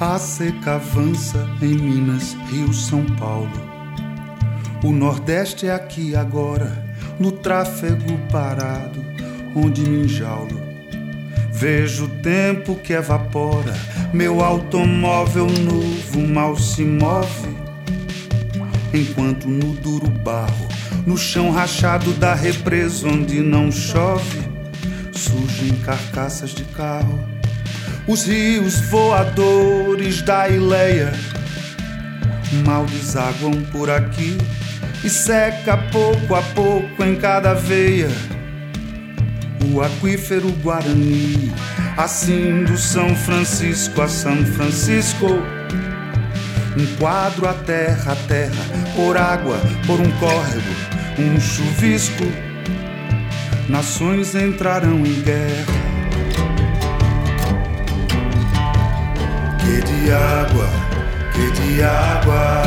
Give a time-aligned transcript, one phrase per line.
[0.00, 3.48] A seca avança em Minas, Rio, São Paulo.
[4.82, 6.84] O Nordeste é aqui agora,
[7.18, 8.98] no tráfego parado,
[9.54, 10.69] onde me enjaulo.
[11.60, 13.74] Vejo o tempo que evapora,
[14.14, 17.54] meu automóvel novo mal se move.
[18.94, 20.66] Enquanto no duro barro,
[21.06, 24.40] no chão rachado da represa onde não chove,
[25.12, 27.28] surgem carcaças de carro
[28.08, 31.12] os rios voadores da Ileia
[32.64, 34.38] mal desaguam por aqui
[35.04, 38.08] e seca pouco a pouco em cada veia
[39.64, 41.52] o aquífero Guarani,
[41.96, 45.26] assim do São Francisco a São Francisco.
[46.76, 50.74] Um quadro a terra a terra, por água, por um córrego,
[51.18, 52.24] um chuvisco.
[53.68, 55.90] Nações entrarão em guerra
[59.70, 60.68] Que de água,
[61.32, 62.62] que de água.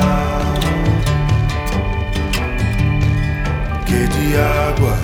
[3.86, 4.98] Que de água,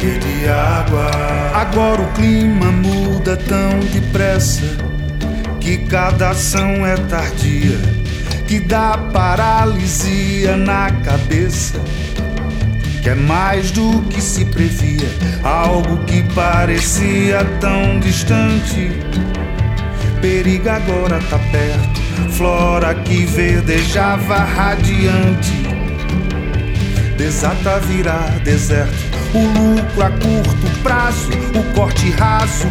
[0.00, 1.10] que de água.
[1.54, 4.64] Agora o clima muda tão depressa
[5.60, 7.78] que cada ação é tardia,
[8.48, 11.78] que dá paralisia na cabeça.
[13.02, 15.08] Que é mais do que se previa,
[15.42, 18.90] algo que parecia tão distante
[20.20, 22.00] periga agora tá perto.
[22.32, 25.52] Flora que verdejava radiante,
[27.16, 29.19] desata virar deserto.
[29.32, 32.66] O lucro a curto prazo, o corte raso,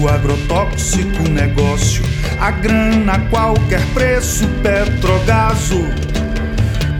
[0.00, 2.04] o agrotóxico negócio,
[2.40, 5.84] a grana a qualquer preço, petrogaso.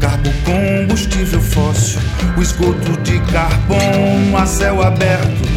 [0.01, 2.01] Carbo combustível fóssil,
[2.37, 5.49] o esgoto de carbono a céu aberto,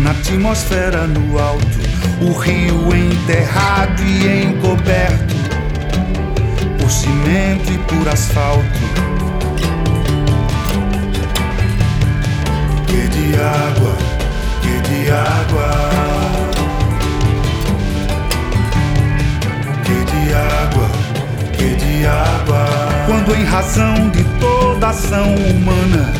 [0.00, 1.82] na atmosfera no alto
[2.20, 5.34] o rio enterrado e encoberto
[6.78, 8.80] por cimento e por asfalto.
[13.02, 13.96] Que de água,
[14.62, 15.70] que de água.
[19.84, 20.88] Que de água,
[21.52, 22.64] que de água.
[23.06, 26.12] Quando em razão de toda ação humana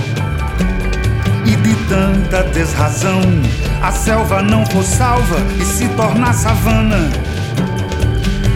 [1.46, 3.20] e de tanta desrazão
[3.80, 7.08] a selva não for salva e se tornar savana.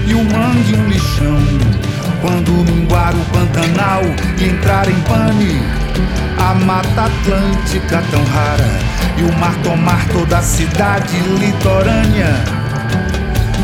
[0.05, 1.39] E o mangue um lixão,
[2.21, 4.03] quando minguar o Pantanal
[4.39, 5.63] e entrar em pane,
[6.39, 8.79] a Mata Atlântica tão rara
[9.17, 12.35] e o mar tomar toda a cidade litorânea.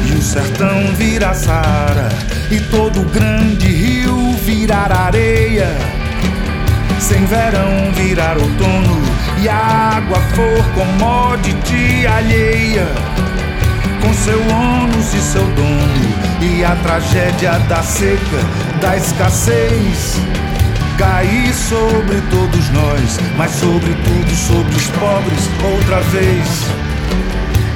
[0.06, 2.08] E o sertão virar Saara
[2.50, 5.68] e todo grande rio virar areia.
[6.98, 9.02] Sem verão virar outono
[9.42, 12.86] e a água for commodity alheia,
[14.00, 15.81] com seu ônus e seu dono,
[16.42, 18.18] e a tragédia da seca,
[18.80, 20.16] da escassez,
[20.98, 26.48] cair sobre todos nós, mas sobretudo sobre os pobres, outra vez,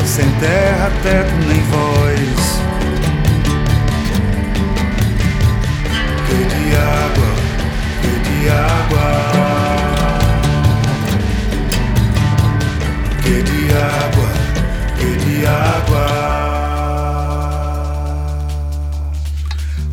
[0.05, 2.61] sem terra, teto nem voz.
[6.27, 7.36] Que de água,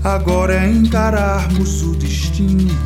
[0.03, 2.77] Agora é encararmos o destino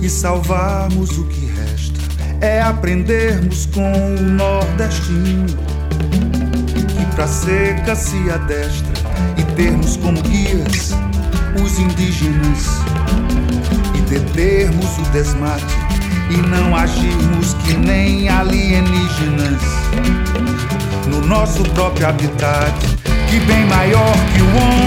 [0.00, 2.00] e salvarmos o que resta.
[2.40, 5.46] É aprendermos com o nordestino
[6.76, 8.92] que pra seca se adestra
[9.36, 10.92] e termos como guias
[11.60, 12.66] os indígenas
[13.96, 15.76] e determos o desmate
[16.30, 19.60] e não agirmos que nem alienígenas
[21.08, 22.72] no nosso próprio habitat,
[23.28, 24.81] que bem maior que o homem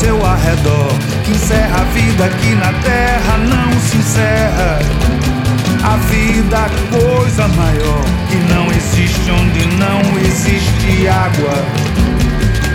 [0.00, 0.88] seu arredor,
[1.24, 4.78] que encerra a vida aqui na terra, não se encerra.
[5.84, 11.52] A vida, coisa maior, que não existe onde não existe água,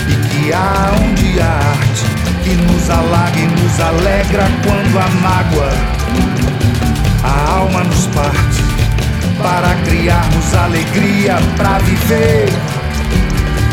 [0.08, 2.06] e que há onde há arte
[2.44, 5.74] que nos alaga e nos alegra quando a mágoa.
[7.24, 8.64] A alma nos parte
[9.42, 12.46] para criarmos alegria para viver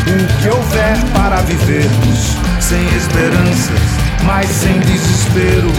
[0.07, 3.79] o que houver para vivermos sem esperanças,
[4.25, 5.71] mas sem desespero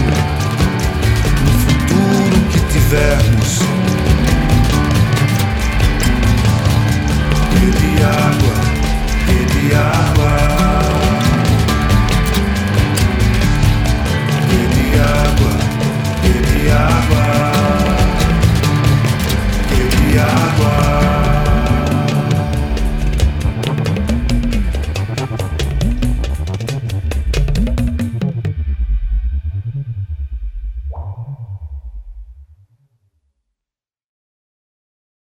[1.43, 3.59] no futuro que tivermos